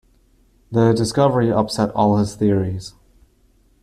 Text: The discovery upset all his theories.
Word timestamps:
The 0.71 0.93
discovery 0.93 1.51
upset 1.51 1.91
all 1.91 2.17
his 2.17 2.33
theories. 2.33 2.95